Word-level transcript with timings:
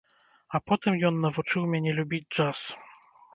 А 0.57 0.61
потым 0.69 0.97
ён 1.09 1.19
навучыў 1.25 1.67
мяне 1.75 1.91
любіць 1.99 2.23
джаз. 2.35 2.59